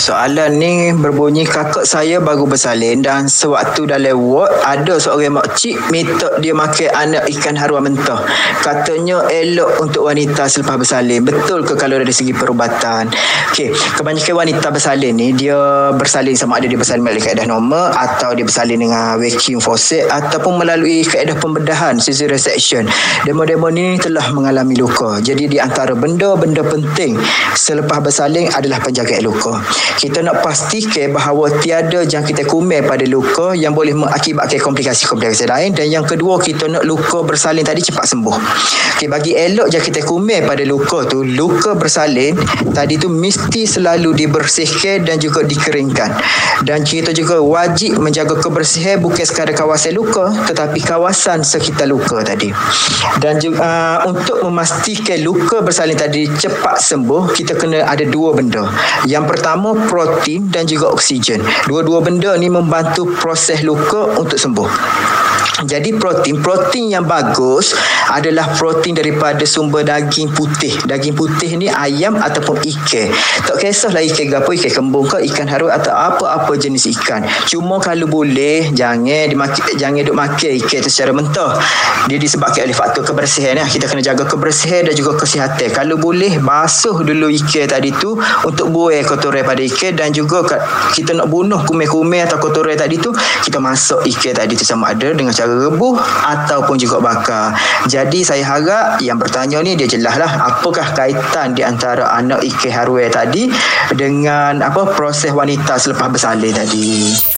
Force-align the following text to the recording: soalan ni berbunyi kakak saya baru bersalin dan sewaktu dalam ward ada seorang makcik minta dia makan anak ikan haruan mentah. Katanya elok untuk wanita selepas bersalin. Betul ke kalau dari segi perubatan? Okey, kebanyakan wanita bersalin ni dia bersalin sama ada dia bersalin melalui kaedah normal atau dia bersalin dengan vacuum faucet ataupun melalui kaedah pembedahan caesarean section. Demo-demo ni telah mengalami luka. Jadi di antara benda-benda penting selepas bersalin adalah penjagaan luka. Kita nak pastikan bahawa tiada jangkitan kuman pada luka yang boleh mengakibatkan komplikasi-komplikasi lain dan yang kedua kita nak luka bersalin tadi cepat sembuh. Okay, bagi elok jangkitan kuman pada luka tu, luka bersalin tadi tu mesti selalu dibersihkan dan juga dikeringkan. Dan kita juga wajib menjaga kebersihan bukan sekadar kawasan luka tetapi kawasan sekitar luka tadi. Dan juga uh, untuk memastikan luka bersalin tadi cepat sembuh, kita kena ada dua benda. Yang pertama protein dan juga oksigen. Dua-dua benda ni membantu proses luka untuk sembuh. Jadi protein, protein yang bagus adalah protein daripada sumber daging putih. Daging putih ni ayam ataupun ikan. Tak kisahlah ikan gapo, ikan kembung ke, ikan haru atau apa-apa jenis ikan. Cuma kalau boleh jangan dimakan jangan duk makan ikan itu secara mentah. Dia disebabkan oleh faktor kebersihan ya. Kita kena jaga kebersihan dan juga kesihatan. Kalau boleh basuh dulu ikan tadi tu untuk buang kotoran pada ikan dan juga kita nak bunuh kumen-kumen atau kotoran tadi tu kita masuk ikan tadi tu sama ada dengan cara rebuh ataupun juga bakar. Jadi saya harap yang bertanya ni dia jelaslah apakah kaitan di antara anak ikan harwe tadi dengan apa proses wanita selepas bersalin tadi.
soalan 0.00 0.56
ni 0.56 0.96
berbunyi 0.96 1.44
kakak 1.44 1.84
saya 1.84 2.24
baru 2.24 2.48
bersalin 2.48 3.04
dan 3.04 3.28
sewaktu 3.28 3.84
dalam 3.84 4.16
ward 4.16 4.48
ada 4.64 4.96
seorang 4.96 5.36
makcik 5.36 5.76
minta 5.92 6.40
dia 6.40 6.56
makan 6.56 6.88
anak 6.96 7.28
ikan 7.36 7.52
haruan 7.52 7.84
mentah. 7.84 8.24
Katanya 8.64 9.28
elok 9.28 9.76
untuk 9.84 10.08
wanita 10.08 10.48
selepas 10.48 10.80
bersalin. 10.80 11.20
Betul 11.20 11.68
ke 11.68 11.76
kalau 11.76 12.00
dari 12.00 12.16
segi 12.16 12.32
perubatan? 12.32 13.12
Okey, 13.52 13.76
kebanyakan 14.00 14.34
wanita 14.40 14.72
bersalin 14.72 15.12
ni 15.12 15.36
dia 15.36 15.92
bersalin 15.92 16.32
sama 16.32 16.56
ada 16.56 16.64
dia 16.64 16.80
bersalin 16.80 17.04
melalui 17.04 17.20
kaedah 17.20 17.44
normal 17.44 17.92
atau 17.92 18.32
dia 18.32 18.48
bersalin 18.48 18.80
dengan 18.80 19.20
vacuum 19.20 19.60
faucet 19.60 20.08
ataupun 20.08 20.64
melalui 20.64 21.04
kaedah 21.04 21.36
pembedahan 21.36 22.00
caesarean 22.00 22.40
section. 22.40 22.88
Demo-demo 23.28 23.68
ni 23.68 24.00
telah 24.00 24.32
mengalami 24.32 24.80
luka. 24.80 25.20
Jadi 25.20 25.44
di 25.44 25.60
antara 25.60 25.92
benda-benda 25.92 26.64
penting 26.64 27.20
selepas 27.52 28.00
bersalin 28.00 28.48
adalah 28.56 28.80
penjagaan 28.80 29.28
luka. 29.28 29.60
Kita 29.96 30.22
nak 30.22 30.44
pastikan 30.44 31.10
bahawa 31.10 31.50
tiada 31.58 32.04
jangkitan 32.06 32.46
kuman 32.46 32.84
pada 32.86 33.02
luka 33.08 33.56
yang 33.56 33.74
boleh 33.74 33.96
mengakibatkan 33.96 34.60
komplikasi-komplikasi 34.60 35.48
lain 35.48 35.74
dan 35.74 35.90
yang 35.90 36.04
kedua 36.06 36.38
kita 36.38 36.68
nak 36.68 36.84
luka 36.86 37.24
bersalin 37.24 37.64
tadi 37.64 37.82
cepat 37.82 38.04
sembuh. 38.06 38.36
Okay, 38.96 39.08
bagi 39.08 39.32
elok 39.34 39.72
jangkitan 39.72 40.04
kuman 40.04 40.44
pada 40.44 40.62
luka 40.68 41.08
tu, 41.08 41.24
luka 41.24 41.74
bersalin 41.74 42.36
tadi 42.70 43.00
tu 43.00 43.08
mesti 43.08 43.64
selalu 43.64 44.12
dibersihkan 44.14 45.08
dan 45.08 45.16
juga 45.16 45.42
dikeringkan. 45.42 46.10
Dan 46.66 46.84
kita 46.84 47.16
juga 47.16 47.40
wajib 47.40 47.96
menjaga 47.96 48.36
kebersihan 48.36 49.00
bukan 49.00 49.24
sekadar 49.24 49.56
kawasan 49.56 49.96
luka 49.96 50.28
tetapi 50.46 50.78
kawasan 50.84 51.40
sekitar 51.40 51.88
luka 51.88 52.20
tadi. 52.20 52.52
Dan 53.18 53.40
juga 53.40 53.58
uh, 53.60 53.98
untuk 54.10 54.42
memastikan 54.44 55.20
luka 55.22 55.62
bersalin 55.64 55.96
tadi 55.96 56.26
cepat 56.28 56.80
sembuh, 56.80 57.32
kita 57.32 57.56
kena 57.56 57.86
ada 57.86 58.04
dua 58.04 58.34
benda. 58.34 58.68
Yang 59.06 59.36
pertama 59.36 59.69
protein 59.86 60.48
dan 60.48 60.66
juga 60.66 60.90
oksigen. 60.90 61.42
Dua-dua 61.66 62.02
benda 62.02 62.34
ni 62.38 62.48
membantu 62.48 63.10
proses 63.18 63.62
luka 63.62 64.16
untuk 64.18 64.38
sembuh. 64.38 64.70
Jadi 65.60 65.92
protein, 66.00 66.40
protein 66.40 66.88
yang 66.88 67.04
bagus 67.04 67.76
adalah 68.10 68.50
protein 68.58 68.98
daripada 68.98 69.46
sumber 69.46 69.86
daging 69.86 70.34
putih. 70.34 70.74
Daging 70.82 71.14
putih 71.14 71.54
ni 71.54 71.70
ayam 71.70 72.18
ataupun 72.18 72.58
ikan. 72.58 73.08
Tak 73.46 73.62
kisahlah 73.62 74.02
ikan 74.10 74.26
gapo, 74.26 74.50
ikan 74.50 74.72
kembung 74.82 75.06
ke, 75.06 75.22
ikan 75.30 75.46
haru 75.46 75.70
atau 75.70 75.94
apa-apa 75.94 76.58
jenis 76.58 76.90
ikan. 76.98 77.22
Cuma 77.46 77.78
kalau 77.78 78.10
boleh 78.10 78.74
jangan 78.74 79.30
dimakan 79.30 79.78
jangan 79.78 80.02
duk 80.02 80.16
makan 80.18 80.50
ikan 80.58 80.78
itu 80.82 80.90
secara 80.90 81.14
mentah. 81.14 81.54
Dia 82.10 82.18
disebabkan 82.18 82.66
oleh 82.66 82.74
faktor 82.74 83.06
kebersihan 83.06 83.54
ya. 83.62 83.66
Kita 83.70 83.86
kena 83.86 84.02
jaga 84.02 84.26
kebersihan 84.26 84.90
dan 84.90 84.94
juga 84.98 85.14
kesihatan. 85.14 85.70
Kalau 85.70 85.94
boleh 85.94 86.42
basuh 86.42 87.06
dulu 87.06 87.30
ikan 87.30 87.70
tadi 87.70 87.94
tu 87.94 88.18
untuk 88.42 88.74
buang 88.74 89.06
kotoran 89.06 89.46
pada 89.46 89.62
ikan 89.62 89.94
dan 89.94 90.10
juga 90.10 90.42
kita 90.98 91.14
nak 91.14 91.30
bunuh 91.30 91.62
kumen-kumen 91.62 92.26
atau 92.26 92.42
kotoran 92.42 92.74
tadi 92.74 92.98
tu 92.98 93.14
kita 93.46 93.62
masuk 93.62 94.02
ikan 94.02 94.34
tadi 94.34 94.58
tu 94.58 94.66
sama 94.66 94.90
ada 94.90 95.14
dengan 95.14 95.30
cara 95.30 95.52
rebuh 95.70 95.94
ataupun 96.26 96.74
juga 96.74 96.98
bakar. 96.98 97.54
Jadi 97.86 97.99
saya 98.24 98.44
harap 98.46 99.02
yang 99.04 99.20
bertanya 99.20 99.60
ni 99.60 99.76
dia 99.76 99.84
jelaslah 99.84 100.30
apakah 100.40 100.96
kaitan 100.96 101.52
di 101.52 101.60
antara 101.60 102.08
anak 102.16 102.40
ikan 102.46 102.72
harwe 102.72 103.10
tadi 103.12 103.52
dengan 103.92 104.64
apa 104.64 104.88
proses 104.96 105.34
wanita 105.34 105.76
selepas 105.76 106.08
bersalin 106.08 106.54
tadi. 106.54 107.20